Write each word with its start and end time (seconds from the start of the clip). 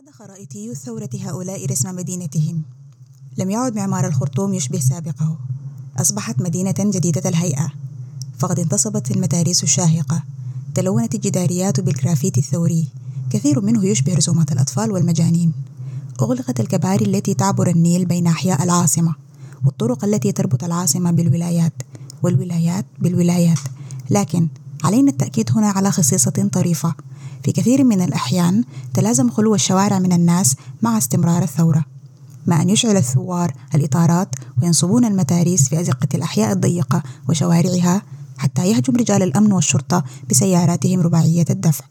أعاد 0.00 0.14
خرائطيو 0.14 0.72
الثورة 0.72 1.10
هؤلاء 1.20 1.66
رسم 1.66 1.96
مدينتهم. 1.96 2.62
لم 3.38 3.50
يعد 3.50 3.76
معمار 3.76 4.06
الخرطوم 4.06 4.54
يشبه 4.54 4.80
سابقه. 4.80 5.38
أصبحت 5.98 6.40
مدينة 6.40 6.74
جديدة 6.78 7.30
الهيئة. 7.30 7.72
فقد 8.38 8.58
انتصبت 8.58 9.10
المتاريس 9.10 9.62
الشاهقة. 9.62 10.22
تلونت 10.74 11.14
الجداريات 11.14 11.80
بالجرافيتي 11.80 12.40
الثوري. 12.40 12.88
كثير 13.30 13.60
منه 13.60 13.86
يشبه 13.86 14.14
رسومات 14.14 14.52
الأطفال 14.52 14.92
والمجانين. 14.92 15.52
أغلقت 16.22 16.60
الكباري 16.60 17.04
التي 17.04 17.34
تعبر 17.34 17.70
النيل 17.70 18.04
بين 18.04 18.26
أحياء 18.26 18.62
العاصمة 18.62 19.14
والطرق 19.64 20.04
التي 20.04 20.32
تربط 20.32 20.64
العاصمة 20.64 21.10
بالولايات 21.10 21.74
والولايات 22.22 22.86
بالولايات. 22.98 23.58
لكن 24.10 24.48
علينا 24.84 25.10
التأكيد 25.10 25.50
هنا 25.52 25.68
على 25.70 25.90
خصيصة 25.90 26.48
طريفة. 26.52 26.94
في 27.44 27.52
كثير 27.52 27.84
من 27.84 28.02
الأحيان 28.02 28.64
تلازم 28.94 29.30
خلو 29.30 29.54
الشوارع 29.54 29.98
من 29.98 30.12
الناس 30.12 30.56
مع 30.82 30.98
استمرار 30.98 31.42
الثورة 31.42 31.84
ما 32.46 32.62
أن 32.62 32.70
يشعل 32.70 32.96
الثوار 32.96 33.52
الإطارات 33.74 34.28
وينصبون 34.62 35.04
المتاريس 35.04 35.68
في 35.68 35.80
أزقة 35.80 36.08
الأحياء 36.14 36.52
الضيقة 36.52 37.02
وشوارعها 37.28 38.02
حتى 38.38 38.70
يهجم 38.70 38.96
رجال 38.96 39.22
الأمن 39.22 39.52
والشرطة 39.52 40.04
بسياراتهم 40.30 41.00
رباعية 41.00 41.44
الدفع. 41.50 41.84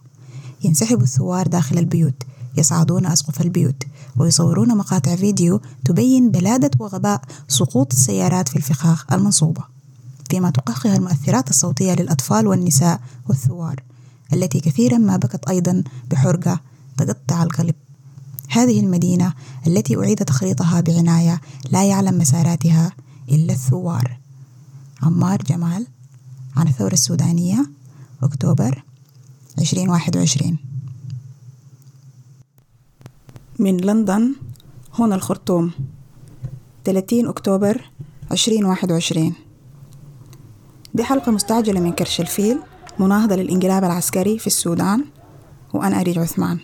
ينسحب 0.63 1.01
الثوار 1.01 1.47
داخل 1.47 1.77
البيوت 1.77 2.23
يصعدون 2.57 3.05
أسقف 3.05 3.41
البيوت 3.41 3.83
ويصورون 4.17 4.77
مقاطع 4.77 5.15
فيديو 5.15 5.61
تبين 5.85 6.31
بلادة 6.31 6.71
وغباء 6.79 7.21
سقوط 7.47 7.93
السيارات 7.93 8.49
في 8.49 8.55
الفخاخ 8.55 9.05
المنصوبة. 9.13 9.78
فيما 10.29 10.49
تقهقها 10.49 10.95
المؤثرات 10.95 11.49
الصوتية 11.49 11.93
للأطفال 11.93 12.47
والنساء 12.47 13.01
والثوار 13.29 13.83
التي 14.33 14.59
كثيرا 14.59 14.97
ما 14.97 15.17
بكت 15.17 15.49
أيضا 15.49 15.83
بحرقة 16.11 16.59
تقطع 16.97 17.43
القلب. 17.43 17.75
هذه 18.49 18.79
المدينة 18.79 19.33
التي 19.67 19.97
أعيد 19.97 20.17
تخريطها 20.17 20.81
بعناية 20.81 21.41
لا 21.71 21.85
يعلم 21.85 22.17
مساراتها 22.17 22.91
إلا 23.29 23.53
الثوار. 23.53 24.19
عمار 25.01 25.41
جمال 25.41 25.87
عن 26.55 26.67
الثورة 26.67 26.93
السودانية 26.93 27.69
أكتوبر 28.23 28.83
2021 29.59 30.57
من 33.59 33.77
لندن 33.77 34.35
هنا 34.99 35.15
الخرطوم. 35.15 35.71
30 36.85 37.27
أكتوبر 37.27 37.89
2021 38.31 39.48
دي 40.93 41.03
حلقة 41.03 41.31
مستعجلة 41.31 41.79
من 41.79 41.91
كرش 41.91 42.21
الفيل 42.21 42.59
مناهضة 42.99 43.35
للانقلاب 43.35 43.83
العسكري 43.83 44.39
في 44.39 44.47
السودان 44.47 45.05
وأنا 45.73 45.99
أريج 45.99 46.19
عثمان. 46.19 46.59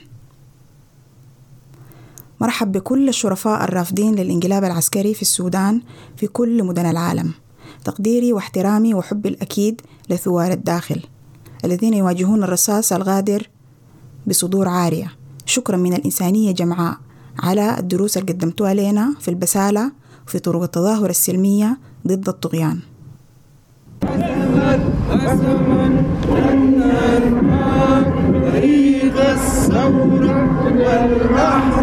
مرحب 2.42 2.72
بكل 2.72 3.10
الشرفاء 3.10 3.64
الرافضين 3.64 4.16
للانقلاب 4.16 4.64
العسكري 4.64 5.14
في 5.14 5.22
السودان 5.22 5.82
في 6.18 6.28
كل 6.28 6.64
مدن 6.64 6.86
العالم. 6.86 7.34
تقديري 7.84 8.34
واحترامي 8.34 8.94
وحبي 8.94 9.30
الأكيد 9.30 9.82
لثوار 10.10 10.52
الداخل 10.52 11.02
الذين 11.66 11.94
يواجهون 11.94 12.44
الرصاص 12.44 12.94
الغادر 12.94 13.50
بصدور 14.28 14.68
عارية. 14.68 15.12
شكرا 15.46 15.78
من 15.78 15.94
الإنسانية 15.94 16.52
جمعاء 16.52 16.98
على 17.40 17.80
الدروس 17.80 18.18
اللي 18.18 18.34
قدمتوها 18.34 18.74
لنا 18.74 19.16
في 19.20 19.28
البسالة 19.28 19.92
وفي 20.28 20.40
طرق 20.40 20.62
التظاهر 20.62 21.10
السلمية 21.10 21.78
ضد 22.08 22.30
الطغيان. 22.30 22.80
الزمن 25.14 25.94
أن 26.50 26.58
نرمى 26.80 28.06
طريق 28.52 29.16
الثورة 29.32 30.50
والأحرار 30.66 31.75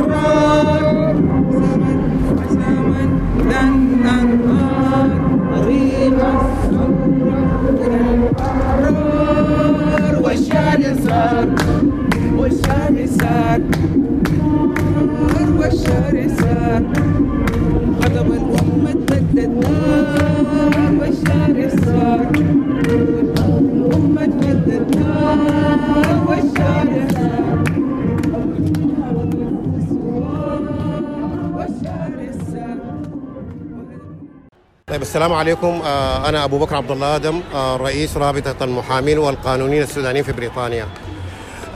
طيب 34.93 35.03
السلام 35.03 35.33
عليكم. 35.33 35.83
آه، 35.85 36.29
أنا 36.29 36.45
أبو 36.45 36.59
بكر 36.59 36.77
عبد 36.77 36.91
الله 36.91 37.17
آدم 37.17 37.41
آه، 37.55 37.77
رئيس 37.77 38.17
رابطة 38.17 38.65
المحامين 38.65 39.19
والقانونيين 39.19 39.83
السودانيين 39.83 40.25
في 40.25 40.33
بريطانيا. 40.33 40.87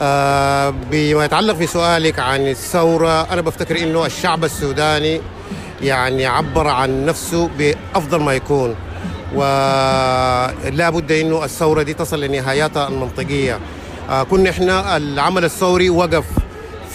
آه، 0.01 0.75
بما 0.91 1.25
يتعلق 1.25 1.55
في 1.55 1.67
سؤالك 1.67 2.19
عن 2.19 2.47
الثورة 2.47 3.33
أنا 3.33 3.41
بفتكر 3.41 3.79
إنه 3.79 4.07
الشعب 4.07 4.45
السوداني 4.45 5.21
يعني 5.83 6.27
عبر 6.27 6.69
عن 6.69 7.07
نفسه 7.07 7.51
بأفضل 7.59 8.21
ما 8.21 8.33
يكون 8.33 8.75
ولا 9.35 10.91
بد 10.91 11.13
إنه 11.13 11.45
الثورة 11.45 11.83
دي 11.83 11.95
تصل 11.95 12.21
لنهاياتها 12.21 12.89
المنطقية. 12.89 13.59
كنا 14.31 14.51
إحنا 14.51 14.97
العمل 14.97 15.45
الثوري 15.45 15.91
وقف 15.91 16.25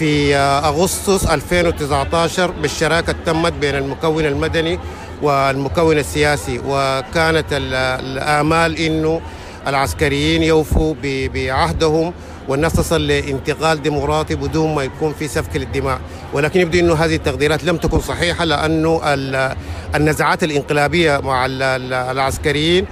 في 0.02 0.36
آه، 0.36 0.68
أغسطس 0.68 1.26
2019 1.26 2.52
بالشراكة 2.52 3.16
تمت 3.26 3.54
بين 3.54 3.76
المكون 3.76 4.26
المدني 4.26 4.80
والمكون 5.22 5.98
السياسي 5.98 6.60
وكانت 6.68 7.46
ال- 7.52 7.74
الآمال 8.06 8.78
إنه 8.78 9.22
العسكريين 9.68 10.44
يوفوا 10.44 10.96
بعهدهم 11.04 12.14
والناس 12.48 12.74
تصل 12.74 13.08
لانتقال 13.08 13.82
ديمقراطي 13.82 14.36
بدون 14.36 14.76
ما 14.76 14.84
يكون 14.84 15.14
في 15.14 15.28
سفك 15.28 15.56
للدماء. 15.58 16.00
ولكن 16.34 16.60
يبدو 16.60 16.80
إنه 16.80 16.94
هذه 16.96 17.16
التقديرات 17.16 17.64
لم 17.64 17.78
تكن 17.78 18.00
صحيحة 18.00 18.46
لأنه 18.46 19.02
ال- 19.04 19.56
النزعات 19.96 20.44
الإنقلابية 20.44 21.18
مع 21.24 21.46
ال- 21.46 21.62
ال- 21.64 21.94
العسكريين 21.94 22.86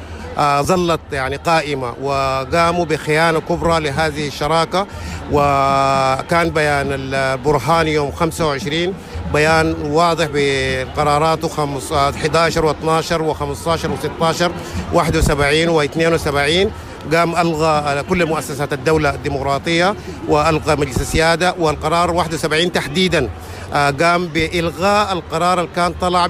ظلت 0.61 0.99
يعني 1.11 1.35
قائمة 1.35 1.93
وقاموا 2.01 2.85
بخيانة 2.85 3.39
كبرى 3.39 3.79
لهذه 3.79 4.27
الشراكة. 4.27 4.87
وكان 5.31 6.49
بيان 6.49 6.87
البرهان 6.91 7.87
يوم 7.87 8.11
25 8.11 8.93
بيان 9.33 9.75
واضح 9.83 10.27
بقراراته 10.33 11.47
خمس- 11.47 11.91
آه، 11.91 12.09
11 12.09 12.65
و12 12.73 13.21
و15 13.21 13.89
و16 13.89 14.51
71 14.93 15.69
و72 15.69 16.69
قام 17.15 17.35
ألغى 17.35 18.03
كل 18.09 18.25
مؤسسات 18.25 18.73
الدولة 18.73 19.09
الديمقراطية 19.09 19.95
وألغى 20.27 20.75
مجلس 20.75 21.01
السيادة 21.01 21.55
والقرار 21.59 22.11
71 22.11 22.71
تحديدا. 22.71 23.29
آه، 23.73 23.89
قام 23.91 24.27
بإلغاء 24.27 25.13
القرار 25.13 25.59
اللي 25.59 25.69
كان 25.75 25.93
طلع 26.01 26.27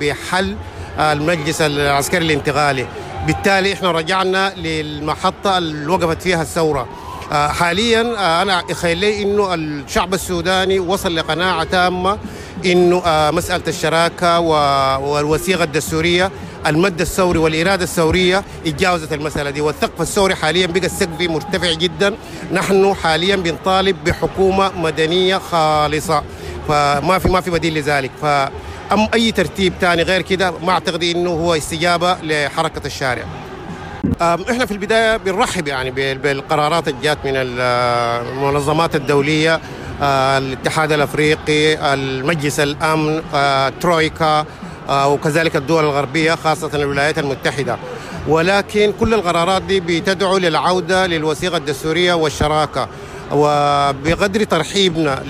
بحل 0.00 0.56
آه، 0.98 1.12
المجلس 1.12 1.60
العسكري 1.62 2.24
الانتقالي. 2.24 2.86
بالتالي 3.26 3.72
إحنا 3.72 3.90
رجعنا 3.92 4.52
للمحطة 4.56 5.58
اللي 5.58 5.86
وقفت 5.92 6.22
فيها 6.22 6.42
الثورة. 6.42 6.88
آه، 7.32 7.48
حاليا 7.48 8.00
آه، 8.18 8.42
أنا 8.42 8.62
يخيل 8.70 8.98
لي 8.98 9.22
إنه 9.22 9.54
الشعب 9.54 10.14
السوداني 10.14 10.78
وصل 10.78 11.16
لقناعة 11.16 11.64
تامة 11.64 12.18
إنه 12.64 13.02
آه، 13.06 13.30
مسألة 13.30 13.62
الشراكة 13.68 14.38
والوثيقة 14.98 15.64
الدستورية 15.64 16.30
المد 16.66 17.00
الثوري 17.00 17.38
والإرادة 17.38 17.84
الثورية 17.84 18.44
اتجاوزت 18.66 19.12
المسألة 19.12 19.50
دي. 19.50 19.60
والثقف 19.60 20.00
الثوري 20.00 20.34
حاليا 20.34 20.66
بقى 20.66 20.86
السقف 20.86 21.20
مرتفع 21.20 21.72
جدا. 21.72 22.14
نحن 22.52 22.94
حاليا 23.02 23.36
بنطالب 23.36 23.96
بحكومة 24.04 24.70
مدنية 24.78 25.38
خالصة. 25.38 26.22
فما 26.68 27.18
في 27.18 27.28
ما 27.28 27.40
في 27.40 27.50
بديل 27.50 27.74
لذلك. 27.74 28.10
ف 28.22 28.26
أم 28.92 29.08
أي 29.14 29.32
ترتيب 29.32 29.72
ثاني 29.80 30.02
غير 30.02 30.22
كده؟ 30.22 30.50
ما 30.50 30.72
أعتقد 30.72 31.04
إنه 31.04 31.30
هو 31.30 31.54
استجابة 31.54 32.16
لحركة 32.22 32.86
الشارع. 32.86 33.24
إحنا 34.22 34.66
في 34.66 34.72
البداية 34.72 35.16
بنرحب 35.16 35.68
يعني 35.68 35.90
بال- 35.90 36.18
بالقرارات 36.18 36.88
اللي 36.88 37.00
جات 37.02 37.18
من 37.24 37.32
ال- 37.36 37.60
المنظمات 38.32 38.96
الدولية 38.96 39.60
آه، 40.02 40.38
الاتحاد 40.38 40.92
الأفريقي 40.92 41.94
المجلس 41.94 42.60
الأمن 42.60 43.22
آه، 43.34 43.68
ترويكا 43.80 44.44
آه، 44.88 45.08
وكذلك 45.08 45.56
الدول 45.56 45.84
الغربية 45.84 46.34
خاصة 46.34 46.70
الولايات 46.74 47.18
المتحدة. 47.18 47.76
ولكن 48.28 48.92
كل 49.00 49.14
القرارات 49.14 49.62
دي 49.62 49.80
بتدعو 49.80 50.38
للعودة 50.38 51.06
للوثيقة 51.06 51.56
الدستورية 51.56 52.12
والشراكة. 52.14 52.88
وبقدر 53.32 54.44
ترحيبنا 54.44 55.22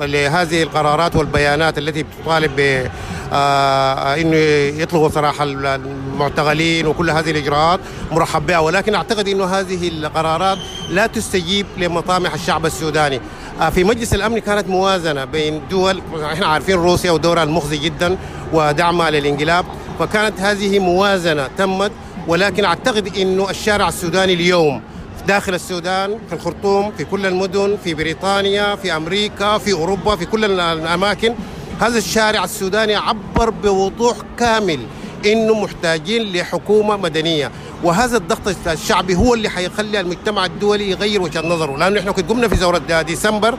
لهذه 0.00 0.62
القرارات 0.62 1.16
والبيانات 1.16 1.78
التي 1.78 2.02
بتطالب 2.02 2.50
ب 2.56 2.88
آه، 3.32 4.14
إنه 4.14 4.36
يطلقوا 4.82 5.08
سراح 5.08 5.42
المعتقلين 5.42 6.86
وكل 6.86 7.10
هذه 7.10 7.30
الإجراءات 7.30 7.80
مرحب 8.12 8.46
بها. 8.46 8.58
ولكن 8.58 8.94
أعتقد 8.94 9.28
إنه 9.28 9.44
هذه 9.44 9.88
القرارات 9.88 10.58
لا 10.90 11.06
تستجيب 11.06 11.66
لمطامح 11.78 12.34
الشعب 12.34 12.66
السوداني. 12.66 13.20
آه، 13.60 13.70
في 13.70 13.84
مجلس 13.84 14.14
الأمن 14.14 14.38
كانت 14.38 14.68
موازنة 14.68 15.24
بين 15.24 15.62
دول 15.70 16.02
إحنا 16.32 16.46
عارفين 16.46 16.74
روسيا 16.74 17.10
ودورها 17.10 17.42
المخزي 17.42 17.78
جدا 17.78 18.16
ودعمها 18.52 19.10
للانقلاب 19.10 19.64
فكانت 19.98 20.40
هذه 20.40 20.78
موازنة 20.78 21.48
تمت. 21.58 21.92
ولكن 22.28 22.64
أعتقد 22.64 23.16
إنه 23.16 23.50
الشارع 23.50 23.88
السوداني 23.88 24.32
اليوم 24.32 24.82
داخل 25.28 25.54
السودان 25.54 26.18
في 26.28 26.32
الخرطوم 26.34 26.92
في 26.98 27.04
كل 27.04 27.26
المدن 27.26 27.76
في 27.84 27.94
بريطانيا 27.94 28.76
في 28.76 28.96
أمريكا 28.96 29.58
في 29.58 29.72
أوروبا 29.72 30.16
في 30.16 30.26
كل 30.26 30.44
الأماكن. 30.60 31.34
هذا 31.80 31.98
الشارع 31.98 32.44
السوداني 32.44 32.94
عبر 32.94 33.50
بوضوح 33.50 34.16
كامل 34.38 34.80
إنه 35.26 35.54
محتاجين 35.54 36.32
لحكومة 36.32 36.96
مدنية. 36.96 37.50
وهذا 37.82 38.16
الضغط 38.16 38.68
الشعبي 38.68 39.14
هو 39.14 39.34
اللي 39.34 39.48
حيخلي 39.48 40.00
المجتمع 40.00 40.44
الدولي 40.44 40.90
يغير 40.90 41.22
وجهة 41.22 41.46
نظره. 41.46 41.76
لأنه 41.76 42.00
إحنا 42.00 42.12
كنت 42.12 42.30
قمنا 42.30 42.48
في 42.48 42.56
ثورة 42.56 43.02
ديسمبر 43.02 43.58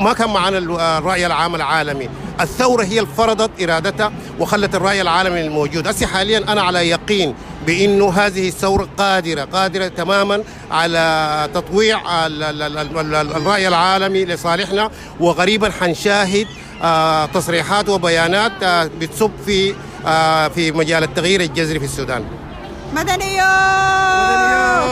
ما 0.00 0.12
كان 0.12 0.30
معنا 0.30 0.58
ال- 0.58 0.80
الرأي 0.80 1.26
العام 1.26 1.54
العالمي. 1.54 2.08
الثورة 2.40 2.84
هي 2.84 2.98
اللي 3.00 3.10
فرضت 3.16 3.62
إرادتها 3.62 4.12
وخلت 4.38 4.74
الرأي 4.74 5.00
العالمي 5.00 5.40
الموجود. 5.40 5.88
هسه 5.88 6.06
حاليا 6.06 6.38
أنا 6.52 6.62
على 6.62 6.88
يقين 6.90 7.34
بإنه 7.66 8.10
هذه 8.12 8.48
الثورة 8.48 8.88
قادرة 8.98 9.44
قادرة 9.44 9.88
تماما 9.88 10.42
على 10.70 11.48
تطويع 11.54 12.26
ال- 12.26 12.42
ال- 12.42 12.62
ال- 12.62 12.78
ال- 12.98 13.14
ال- 13.14 13.36
الرأي 13.36 13.68
العالمي 13.68 14.24
لصالحنا 14.24 14.90
وقريبا 15.20 15.70
حنشاهد 15.80 16.46
آه، 16.82 17.26
تصريحات 17.26 17.88
وبيانات 17.88 18.52
آه، 18.62 18.90
بتصب 19.00 19.30
في 19.46 19.74
آه، 20.06 20.48
في 20.48 20.72
مجال 20.72 21.02
التغيير 21.02 21.40
الجذري 21.40 21.78
في 21.78 21.84
السودان. 21.84 22.24
مدنية 22.94 23.42
أنا 23.42 24.82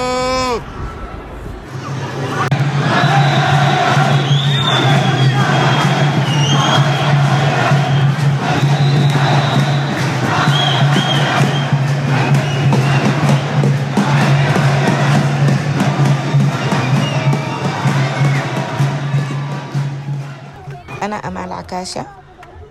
عكاشة 21.81 22.07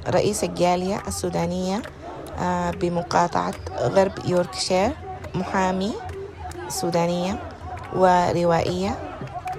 رئيس 0.08 0.44
الجالية 0.44 1.02
السودانية 1.08 1.82
آه، 2.40 2.72
بمقاطعة 2.72 3.54
غرب 3.80 4.12
يوركشير 4.26 4.92
محامية 5.36 5.94
سودانية 6.68 7.40
وروائية. 7.96 8.98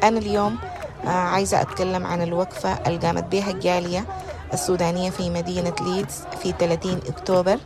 أنا 0.02 0.18
اليوم 0.18 0.58
آه، 1.04 1.08
عايزة 1.08 1.60
أتكلم 1.60 2.06
عن 2.06 2.22
الوقفة 2.22 2.72
اللي 2.86 2.98
قامت 2.98 3.24
بها 3.24 3.50
الجالية 3.50 4.04
السودانية 4.52 5.10
في 5.10 5.30
مدينة 5.30 5.72
ليدز 5.80 6.24
في 6.42 6.52
30 6.58 7.00
أكتوبر 7.08 7.58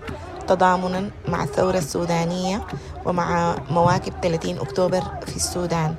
تضامنا 0.49 1.11
مع 1.29 1.43
الثورة 1.43 1.79
السودانية 1.79 2.63
ومع 3.05 3.55
مواكب 3.71 4.13
30 4.23 4.59
أكتوبر 4.59 5.03
في 5.27 5.37
السودان. 5.37 5.95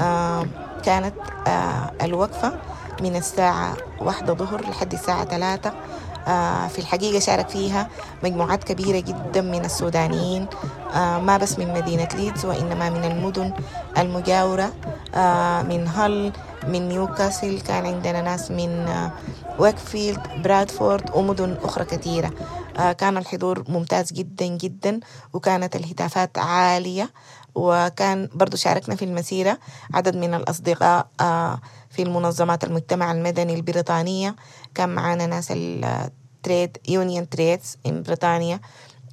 آه، 0.00 0.46
كانت 0.84 1.14
الوقفة 2.02 2.58
من 3.02 3.16
الساعة 3.16 3.76
واحدة 4.00 4.34
ظهر 4.34 4.60
لحد 4.60 4.92
الساعة 4.92 5.24
ثلاثة 5.24 5.72
آه، 6.26 6.68
في 6.68 6.78
الحقيقة 6.78 7.18
شارك 7.18 7.48
فيها 7.48 7.88
مجموعات 8.24 8.64
كبيرة 8.64 9.00
جدا 9.00 9.40
من 9.40 9.64
السودانيين. 9.64 10.46
آه، 10.94 11.18
ما 11.18 11.36
بس 11.36 11.58
من 11.58 11.74
مدينة 11.74 12.08
ليدز 12.14 12.44
وإنما 12.46 12.90
من 12.90 13.04
المدن 13.04 13.52
المجاورة. 13.98 14.72
آه، 15.14 15.62
من 15.62 15.88
هل 15.88 16.32
من 16.68 16.88
نيوكاسل 16.88 17.60
كان 17.60 17.86
عندنا 17.86 18.22
ناس 18.22 18.50
من 18.50 18.88
ويكفيلد 19.58 20.20
برادفورد 20.44 21.10
ومدن 21.14 21.56
أخرى 21.62 21.84
كثيرة. 21.84 22.30
كان 22.98 23.16
الحضور 23.16 23.64
ممتاز 23.68 24.12
جدا 24.12 24.46
جدا 24.46 25.00
وكانت 25.32 25.76
الهتافات 25.76 26.38
عالية. 26.38 27.10
وكان 27.54 28.28
برضو 28.34 28.56
شاركنا 28.56 28.94
في 28.96 29.04
المسيرة 29.04 29.58
عدد 29.94 30.16
من 30.16 30.34
الأصدقاء 30.34 31.08
في 31.96 32.02
المنظمات 32.02 32.64
المجتمع 32.64 33.12
المدني 33.12 33.54
البريطانية. 33.54 34.36
كان 34.74 34.88
معانا 34.88 35.26
ناس 35.26 35.52
ال 35.52 35.73
trade 35.73 36.78
union 36.88 37.28
trades 37.28 37.78
in 37.88 37.90
بريطانيا 37.90 38.60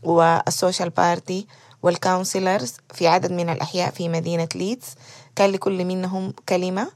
وال 0.03 0.25
social 0.25 0.89
party 0.89 1.47
وال 1.83 1.97
councillors 1.97 2.74
في 2.94 3.07
عدد 3.07 3.31
من 3.31 3.50
الأحياء 3.50 3.91
في 3.91 4.09
مدينة 4.09 4.47
ليدز 4.56 4.95
كان 5.35 5.50
لكل 5.50 5.85
منهم 5.85 6.33
كلمة 6.50 6.91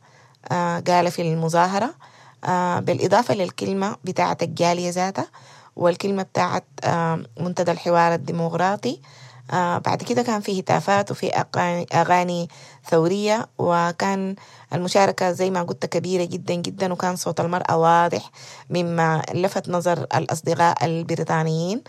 آه، 0.51 0.79
قال 0.79 1.11
في 1.11 1.21
المظاهرة 1.21 1.93
آه، 2.43 2.79
بالإضافة 2.79 3.33
للكلمة 3.33 3.95
بتاعة 4.03 4.37
الجالية 4.41 4.89
ذاتها 4.89 5.27
والكلمة 5.75 6.23
بتاعة 6.23 6.61
آه، 6.83 7.23
منتدى 7.39 7.71
الحوار 7.71 8.13
الديمقراطي. 8.13 9.01
آه 9.53 9.77
بعد 9.77 10.03
كده 10.03 10.21
كان 10.21 10.41
في 10.41 10.59
هتافات 10.59 11.11
وفي 11.11 11.31
أغاني, 11.93 12.49
ثورية 12.89 13.47
وكان 13.57 14.35
المشاركة 14.73 15.31
زي 15.31 15.49
ما 15.49 15.63
قلت 15.63 15.85
كبيرة 15.85 16.23
جدا 16.25 16.53
جدا 16.53 16.93
وكان 16.93 17.15
صوت 17.15 17.39
المرأة 17.39 17.77
واضح 17.77 18.31
مما 18.69 19.21
لفت 19.33 19.69
نظر 19.69 20.05
الأصدقاء 20.15 20.85
البريطانيين. 20.85 21.81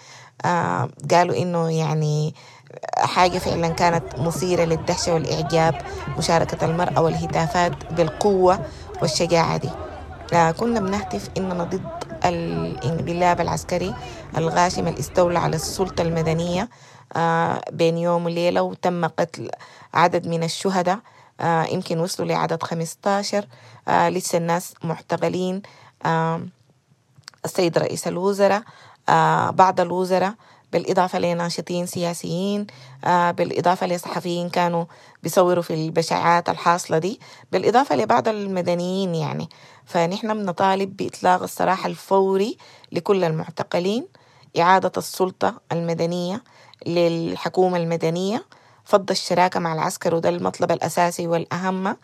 آه 0.45 0.89
قالوا 1.11 1.37
إنه 1.37 1.71
يعني 1.73 2.35
حاجة 2.99 3.39
فعلا 3.39 3.69
كانت 3.69 4.19
مثيرة 4.19 4.65
للدهشة 4.65 5.15
والإعجاب 5.15 5.75
مشاركة 6.19 6.65
المرأة 6.65 7.03
والهتافات 7.03 7.93
بالقوة 7.93 8.61
والشجاعة 9.03 9.57
دي. 9.57 9.71
آه 10.33 10.51
كنا 10.51 10.81
بنهتف 10.81 11.29
إننا 11.37 11.65
ضد 11.65 11.83
الانقلاب 12.25 13.41
العسكري 13.41 13.95
الغاشم 14.37 14.89
اللي 14.89 15.01
استولى 15.01 15.39
على 15.39 15.57
السلطة 15.57 16.03
المدنية. 16.03 16.69
بين 17.73 17.99
يوم 17.99 18.25
وليلة 18.25 18.63
وتم 18.63 19.05
قتل 19.07 19.51
عدد 19.95 20.27
من 20.27 20.43
الشهداء. 20.43 20.99
آه 21.41 21.65
يمكن 21.65 22.01
وصلوا 22.01 22.29
لعدد 22.29 22.63
15 22.63 23.47
آه 23.89 24.09
لسه 24.09 24.39
الناس 24.39 24.75
معتقلين. 24.85 25.63
آه 26.07 26.43
السيد 27.45 27.79
رئيس 27.79 28.09
الوزراء. 28.09 28.63
آه 29.09 29.51
بعض 29.51 29.81
الوزراء 29.81 30.35
بالإضافة 30.73 31.19
لناشطين 31.19 31.87
سياسيين. 31.87 32.67
آه 33.05 33.31
بالإضافة 33.31 33.87
لصحفيين 33.87 34.49
كانوا 34.49 34.85
بيصوروا 35.23 35.63
في 35.63 35.75
البشاعات 35.75 36.49
الحاصلة 36.49 36.99
دي. 36.99 37.21
بالإضافة 37.53 37.97
لبعض 37.97 38.29
المدنيين 38.29 39.15
يعني. 39.15 39.49
فنحن 39.87 40.35
بنطالب 40.35 40.97
بإطلاق 40.97 41.43
السراح 41.43 41.87
الفوري 41.87 42.59
لكل 42.93 43.25
المعتقلين. 43.25 44.07
إعادة 44.59 44.93
السلطة 44.97 45.61
المدنية. 45.73 46.43
للحكومة 46.89 47.77
المدنية 47.77 48.45
فض 48.85 49.11
الشراكة 49.11 49.61
مع 49.61 49.75
العسكر 49.75 50.15
وده 50.15 50.29
المطلب 50.29 50.73
الأساسي 50.73 51.27
والأهم. 51.27 51.97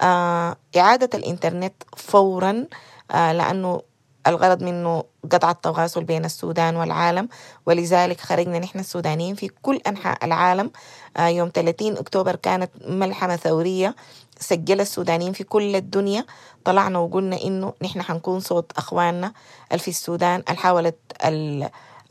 آه 0.00 0.56
إعادة 0.76 1.10
الإنترنت 1.18 1.74
فورا 1.96 2.66
آه 3.10 3.32
لأنه 3.32 3.82
الغرض 4.26 4.62
منه 4.62 5.04
قطع 5.32 5.50
التواصل 5.50 6.04
بين 6.04 6.24
السودان 6.24 6.76
والعالم. 6.76 7.28
ولذلك 7.66 8.20
خرجنا 8.20 8.58
نحن 8.58 8.78
السودانيين 8.78 9.34
في 9.34 9.48
كل 9.62 9.80
أنحاء 9.86 10.24
العالم. 10.24 10.70
آه 11.16 11.26
يوم 11.28 11.50
30 11.54 11.96
أكتوبر 11.96 12.36
كانت 12.36 12.70
ملحمة 12.88 13.36
ثورية 13.36 13.94
سجل 14.40 14.80
السودانيين 14.80 15.32
في 15.32 15.44
كل 15.44 15.76
الدنيا. 15.76 16.24
طلعنا 16.64 16.98
وقلنا 16.98 17.42
إنه 17.42 17.72
نحن 17.82 18.02
حنكون 18.02 18.40
صوت 18.40 18.72
أخواننا 18.76 19.32
في 19.78 19.88
السودان. 19.88 20.42
اللي 20.48 20.60
حاولت 20.60 20.96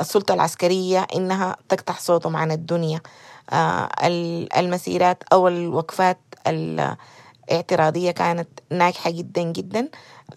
السلطة 0.02 0.34
العسكرية 0.34 1.08
إنها 1.16 1.56
تقطع 1.70 1.94
صوتهم 1.94 2.36
عن 2.36 2.52
الدنيا. 2.52 3.02
آه 3.50 3.90
المسيرات 4.58 5.24
أو 5.34 5.48
الوقفات 5.48 6.18
الاعتراضية 6.48 8.12
كانت 8.12 8.48
ناجحة 8.70 9.10
جدا 9.12 9.42
جدا. 9.42 9.90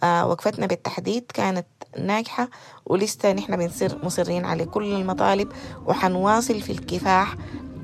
آه 0.02 0.26
وقفتنا 0.26 0.66
بالتحديد 0.66 1.24
كانت 1.34 1.66
ناجحة. 1.98 2.48
ولسه 2.86 3.32
نحن 3.32 3.56
بنصير 3.56 3.98
مصرين 4.04 4.44
على 4.44 4.64
كل 4.64 4.92
المطالب. 4.92 5.52
وحنواصل 5.86 6.60
في 6.60 6.72
الكفاح 6.72 7.34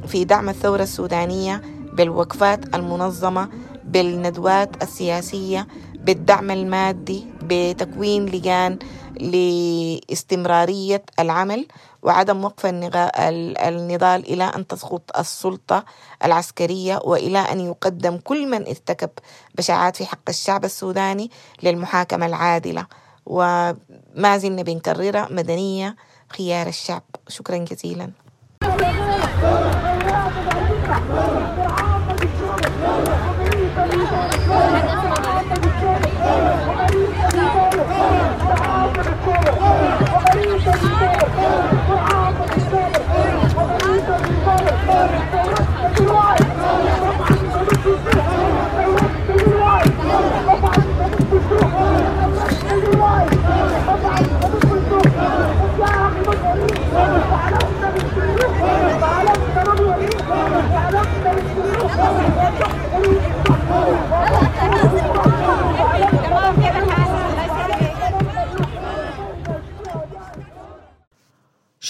في 0.07 0.25
دعم 0.25 0.49
الثورة 0.49 0.83
السودانية 0.83 1.62
بالوقفات 1.93 2.75
المنظمة 2.75 3.49
بالندوات 3.85 4.83
السياسية 4.83 5.67
بالدعم 5.95 6.50
المادي 6.50 7.26
بتكوين 7.43 8.26
لجان 8.26 8.79
لاستمرارية 9.23 11.02
العمل 11.19 11.67
وعدم 12.02 12.45
وقف 12.45 12.67
النضال 12.67 14.33
إلى 14.33 14.45
أن 14.45 14.67
تسقط 14.67 15.19
السلطة 15.19 15.85
العسكرية 16.25 17.00
وإلى 17.05 17.38
أن 17.38 17.61
يقدم 17.61 18.17
كل 18.17 18.47
من 18.47 18.67
ارتكب 18.67 19.11
بشاعات 19.55 19.97
في 19.97 20.07
حق 20.07 20.29
الشعب 20.29 20.64
السوداني 20.64 21.31
للمحاكمة 21.62 22.26
العادلة. 22.26 22.87
وما 23.26 24.38
زلنا 24.38 24.62
بنكررها 24.62 25.29
مدنية 25.31 25.97
خيار 26.29 26.67
الشعب. 26.67 27.02
شكرا 27.29 27.57
جزيلا. 27.57 28.11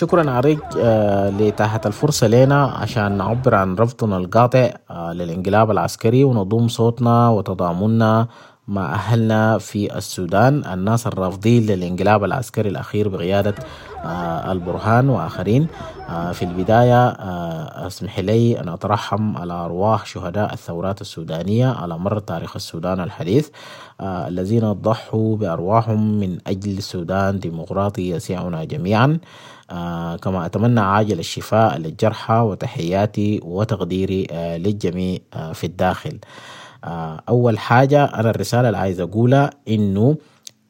شكرا 0.02 0.30
عريق 0.30 0.64
آه، 0.78 1.30
لإتاحة 1.30 1.80
الفرصة 1.86 2.26
لنا 2.26 2.64
عشان 2.64 3.12
نعبر 3.12 3.54
عن 3.54 3.74
رفضنا 3.74 4.16
القاطع 4.16 4.70
آه، 4.90 5.12
للانقلاب 5.12 5.70
العسكري 5.70 6.24
ونضم 6.24 6.68
صوتنا 6.68 7.28
وتضامننا 7.28 8.26
مع 8.68 8.94
أهلنا 8.94 9.58
في 9.58 9.96
السودان 9.98 10.64
الناس 10.72 11.06
الرافضين 11.06 11.66
للانقلاب 11.66 12.24
العسكري 12.24 12.68
الأخير 12.68 13.08
بقيادة 13.08 13.54
آه، 14.04 14.52
البرهان 14.52 15.08
وآخرين. 15.08 15.66
في 16.32 16.42
البداية 16.42 17.08
اسمح 17.86 18.18
لي 18.18 18.60
أن 18.60 18.68
أترحم 18.68 19.36
على 19.36 19.52
أرواح 19.52 20.06
شهداء 20.06 20.52
الثورات 20.52 21.00
السودانية 21.00 21.68
على 21.68 21.98
مر 21.98 22.18
تاريخ 22.18 22.56
السودان 22.56 23.00
الحديث 23.00 23.48
الذين 24.00 24.72
ضحوا 24.72 25.36
بأرواحهم 25.36 26.20
من 26.20 26.38
أجل 26.46 26.78
السودان 26.78 27.38
ديمقراطي 27.38 28.10
يسعنا 28.10 28.64
جميعا. 28.64 29.18
آه، 29.72 30.16
كما 30.16 30.46
أتمنى 30.46 30.80
عاجل 30.80 31.18
الشفاء 31.18 31.78
للجرحى 31.78 32.34
وتحياتي 32.34 33.40
وتقديري 33.44 34.26
آه، 34.30 34.56
للجميع 34.56 35.18
آه، 35.34 35.52
في 35.52 35.64
الداخل. 35.64 36.18
آه، 36.84 37.22
أول 37.28 37.58
حاجة 37.58 38.04
أنا 38.04 38.30
الرسالة 38.30 38.68
اللي 38.68 38.78
عايز 38.78 39.00
أقولها 39.00 39.50
إنه 39.68 40.16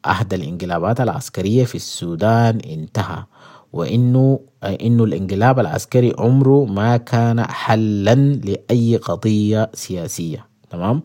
عهد 0.04 0.34
الانقلابات 0.34 1.00
العسكرية 1.00 1.64
في 1.64 1.74
السودان 1.74 2.58
انتهى 2.60 3.24
وإنه 3.72 4.40
آه، 4.62 4.78
إنه 4.82 5.04
الانقلاب 5.04 5.58
العسكري 5.60 6.12
عمره 6.18 6.64
ما 6.64 6.96
كان 6.96 7.42
حلا 7.46 8.14
لأي 8.14 8.96
قضية 8.96 9.70
سياسية. 9.74 10.46
تمام؟ 10.70 11.02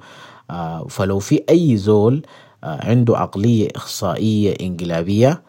آه، 0.52 0.88
فلو 0.90 1.20
في 1.20 1.44
أي 1.50 1.78
زول 1.78 2.22
عنده 2.64 3.18
عقلية 3.18 3.68
إخصائية 3.76 4.54
إنقلابية 4.62 5.42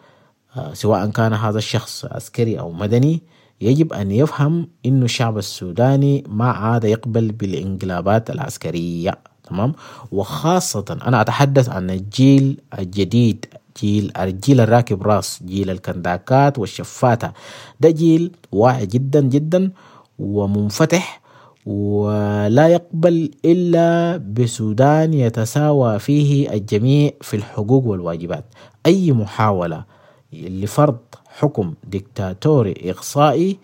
سواء 0.73 1.09
كان 1.09 1.33
هذا 1.33 1.57
الشخص 1.57 2.05
عسكري 2.05 2.59
أو 2.59 2.71
مدني 2.71 3.21
يجب 3.61 3.93
أن 3.93 4.11
يفهم 4.11 4.67
إنه 4.85 5.05
الشعب 5.05 5.37
السوداني 5.37 6.23
ما 6.27 6.51
عاد 6.51 6.83
يقبل 6.83 7.31
بالانقلابات 7.31 8.29
العسكرية 8.29 9.17
تمام؟ 9.49 9.73
وخاصة 10.11 10.97
أنا 11.07 11.21
أتحدث 11.21 11.69
عن 11.69 11.89
الجيل 11.89 12.61
الجديد 12.79 13.45
جيل 13.81 14.11
الجيل 14.17 14.61
الراكب 14.61 15.03
راس 15.03 15.43
جيل 15.45 15.69
الكنداكات 15.69 16.59
والشفاتة. 16.59 17.31
ده 17.79 17.89
جيل 17.89 18.31
واعي 18.51 18.85
جدا 18.85 19.21
جدا 19.21 19.71
ومنفتح 20.19 21.21
ولا 21.65 22.67
يقبل 22.67 23.31
إلا 23.45 24.17
بسودان 24.17 25.13
يتساوى 25.13 25.99
فيه 25.99 26.49
الجميع 26.53 27.11
في 27.21 27.35
الحقوق 27.35 27.85
والواجبات. 27.85 28.45
أي 28.85 29.11
محاولة 29.11 29.83
لفرض 30.33 30.97
حكم 31.39 31.73
ديكتاتوري 31.83 32.75
إقصائي 32.91 33.57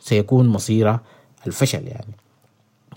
سيكون 0.00 0.48
مصيره 0.48 1.00
الفشل 1.46 1.86
يعني. 1.86 2.14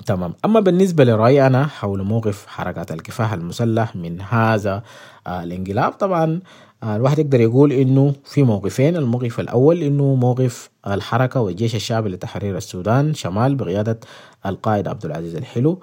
تمام. 0.06 0.34
أما 0.46 0.60
بالنسبة 0.60 1.04
لرأيي 1.04 1.48
أنا 1.48 1.66
حول 1.68 2.04
موقف 2.04 2.46
حركات 2.48 2.92
الكفاح 2.92 3.34
المسلح 3.34 3.96
من 3.96 4.22
هذا 4.22 4.84
آه، 5.28 5.44
الانقلاب 5.44 5.92
طبعا 5.92 6.40
آه، 6.84 6.96
الواحد 6.96 7.20
يقدر 7.20 7.42
يقول 7.42 7.72
إنه 7.72 8.14
في 8.26 8.44
موقفين. 8.44 8.96
الموقف 8.96 9.40
الأول 9.40 9.82
إنه 9.82 10.16
موقف 10.16 10.70
الحركة 10.88 11.42
والجيش 11.42 11.76
الشعبي 11.76 12.10
لتحرير 12.10 12.58
السودان 12.58 13.14
شمال 13.14 13.56
بقيادة 13.56 14.00
القائد 14.46 14.88
عبد 14.88 15.06
العزيز 15.06 15.36
الحلو. 15.36 15.80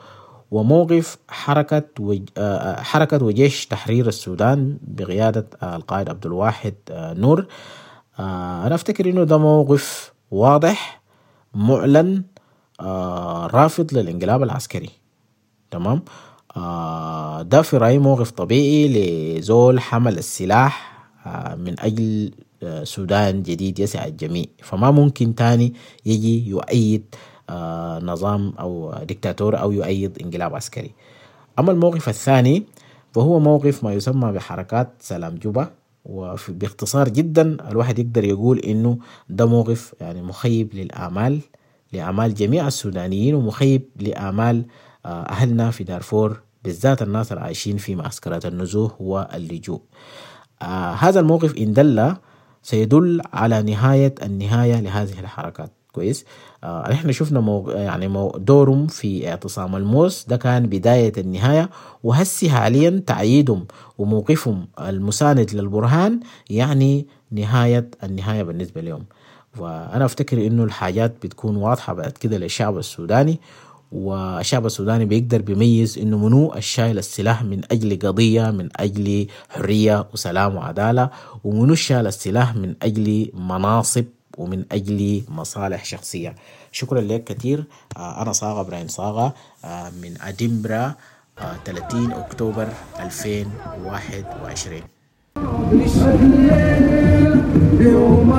وموقف 0.50 1.18
حركة 1.28 1.82
وج... 2.00 2.22
آه، 2.38 2.80
حركة 2.80 3.24
وجيش 3.24 3.66
تحرير 3.66 4.08
السودان 4.08 4.78
بقيادة 4.82 5.46
آه، 5.62 5.76
القائد 5.76 6.08
عبد 6.08 6.26
الواحد 6.26 6.74
آه، 6.90 7.14
نور. 7.14 7.46
آه، 8.18 8.66
أنا 8.66 8.74
أفتكر 8.74 9.10
إنه 9.10 9.24
ده 9.24 9.38
موقف 9.38 10.12
واضح 10.30 11.00
معلن 11.54 12.22
آه، 12.80 13.46
رافض 13.46 13.94
للانقلاب 13.94 14.42
العسكري. 14.42 14.90
تمام؟ 15.70 16.02
آه، 16.56 17.42
ده 17.42 17.62
في 17.62 17.76
رأيي 17.76 17.98
موقف 17.98 18.30
طبيعي 18.30 18.88
لزول 19.38 19.80
حمل 19.80 20.18
السلاح 20.18 20.90
آه، 21.26 21.54
من 21.54 21.80
أجل 21.80 22.30
آه، 22.62 22.84
سودان 22.84 23.42
جديد 23.42 23.78
يسع 23.78 24.04
الجميع. 24.06 24.44
فما 24.62 24.90
ممكن 24.90 25.34
تاني 25.34 25.74
يجي 26.06 26.48
يؤيد 26.48 27.14
آه، 27.14 27.18
نظام 28.02 28.52
أو 28.60 28.94
دكتاتور 29.02 29.60
أو 29.60 29.72
يؤيد 29.72 30.18
انقلاب 30.22 30.54
عسكري. 30.54 30.92
أما 31.58 31.72
الموقف 31.72 32.08
الثاني 32.08 32.64
فهو 33.12 33.40
موقف 33.40 33.84
ما 33.84 33.92
يسمى 33.92 34.32
بحركات 34.32 34.88
سلام 35.00 35.34
جوبا 35.34 35.70
وباختصار 36.04 37.08
جدا 37.08 37.56
الواحد 37.70 37.98
يقدر 37.98 38.24
يقول 38.24 38.58
إنه 38.58 38.98
ده 39.28 39.46
موقف 39.46 39.94
يعني 40.00 40.22
مخيب 40.22 40.74
للآمال 40.74 41.40
لآمال 41.92 42.34
جميع 42.34 42.66
السودانيين 42.66 43.34
ومخيب 43.34 43.82
لآمال 43.96 44.64
آه، 45.06 45.22
أهلنا 45.22 45.70
في 45.70 45.84
دارفور 45.84 46.40
بالذات 46.64 47.02
الناس 47.02 47.32
العايشين 47.32 47.76
في 47.76 47.94
معسكرات 47.94 48.46
النزوح 48.46 49.00
واللجوء. 49.00 49.80
آه 50.62 50.92
هذا 50.92 51.20
الموقف 51.20 51.56
إن 51.56 51.72
دل 51.72 52.14
سيدل 52.62 53.22
على 53.32 53.62
نهاية 53.62 54.14
النهاية 54.22 54.80
لهذه 54.80 55.20
الحركات. 55.20 55.70
كويس. 55.92 56.24
آه 56.64 56.92
إحنا 56.92 57.12
شفنا 57.12 57.40
مو 57.40 57.70
يعني 57.70 58.08
مو 58.08 58.30
دورهم 58.38 58.86
في 58.86 59.28
اعتصام 59.28 59.76
الموس 59.76 60.24
ده 60.28 60.36
كان 60.36 60.66
بداية 60.66 61.12
النهاية. 61.18 61.70
وهسي 62.04 62.50
حاليا 62.50 63.02
تعييدهم 63.06 63.66
وموقفهم 63.98 64.66
المساند 64.80 65.54
للبرهان 65.54 66.20
يعني 66.50 67.06
نهاية 67.32 67.90
النهاية 68.04 68.42
بالنسبة 68.42 68.80
لهم. 68.80 69.04
وأنا 69.58 70.04
أفتكر 70.04 70.46
إنه 70.46 70.64
الحاجات 70.64 71.14
بتكون 71.22 71.56
واضحة 71.56 71.92
بعد 71.94 72.12
كده 72.12 72.38
للشعب 72.38 72.78
السوداني. 72.78 73.40
والشعب 73.92 74.66
السوداني 74.66 75.04
بيقدر 75.04 75.42
بيميز 75.42 75.98
إنه 75.98 76.18
منو؟ 76.18 76.54
الشايل 76.54 76.98
السلاح 76.98 77.42
من 77.44 77.60
أجل 77.70 77.98
قضية 78.08 78.50
من 78.50 78.68
أجل 78.76 79.26
حرية 79.48 80.08
وسلام 80.12 80.56
وعدالة. 80.56 81.10
ومنو 81.44 81.72
الشايل 81.72 82.06
السلاح 82.06 82.56
من 82.56 82.74
أجل 82.82 83.30
مناصب 83.34 84.04
ومن 84.38 84.64
أجل 84.72 85.22
مصالح 85.28 85.84
شخصية. 85.84 86.34
شكرا 86.72 87.00
لك 87.00 87.24
كثير. 87.24 87.64
آه، 87.96 88.22
أنا 88.22 88.32
صاغه 88.32 88.60
إبراهيم 88.60 88.88
صاغه 88.88 89.34
آه، 89.64 89.90
من 89.90 90.16
آه، 91.38 91.56
30 91.64 92.12
أكتوبر 92.12 92.68
2021 93.00 94.82
يوم 97.80 98.30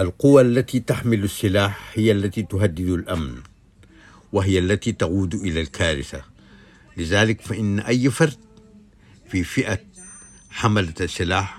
القوى 0.00 0.42
التي 0.42 0.80
تحمل 0.80 1.24
السلاح 1.24 1.92
هي 1.94 2.12
التي 2.12 2.42
تهدد 2.42 2.88
الأمن 2.88 3.34
وهي 4.32 4.58
التي 4.58 4.92
تقود 4.92 5.34
إلى 5.34 5.60
الكارثة. 5.60 6.22
لذلك 6.96 7.40
فإن 7.40 7.80
أي 7.80 8.10
فرد 8.10 8.36
في 9.30 9.44
فئة 9.44 9.78
حملة 10.50 10.94
السلاح 11.00 11.58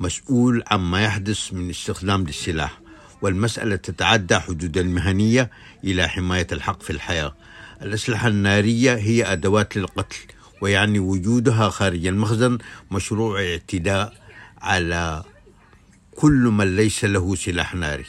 مسؤول 0.00 0.62
عما 0.70 1.02
يحدث 1.04 1.52
من 1.52 1.70
استخدام 1.70 2.24
للسلاح 2.24 2.80
والمسألة 3.22 3.76
تتعدى 3.76 4.38
حدود 4.38 4.78
المهنية 4.78 5.50
إلى 5.84 6.08
حماية 6.08 6.46
الحق 6.52 6.82
في 6.82 6.90
الحياة. 6.90 7.34
الأسلحة 7.82 8.28
النارية 8.28 8.94
هي 8.94 9.32
أدوات 9.32 9.76
للقتل 9.76 10.18
ويعني 10.60 10.98
وجودها 10.98 11.68
خارج 11.68 12.06
المخزن 12.06 12.58
مشروع 12.90 13.40
اعتداء 13.42 14.14
على 14.58 15.24
كل 16.18 16.50
من 16.58 16.76
ليس 16.76 17.04
له 17.04 17.34
سلاح 17.34 17.74
ناري. 17.74 18.04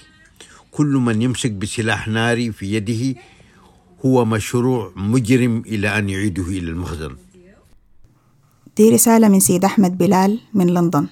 كل 0.72 0.88
من 0.88 1.22
يمسك 1.22 1.52
بسلاح 1.52 2.08
ناري 2.08 2.52
في 2.52 2.74
يده 2.74 3.22
هو 4.06 4.26
مشروع 4.26 4.92
مجرم 4.96 5.64
إلى 5.66 5.98
أن 5.98 6.10
يعيده 6.10 6.44
إلى 6.44 6.70
المخزن. 6.74 7.16
دي 8.78 8.90
رسالة 8.90 9.28
من 9.28 9.40
سيد 9.40 9.66
أحمد 9.66 9.98
بلال 9.98 10.40
من 10.54 10.68
لندن. 10.68 11.08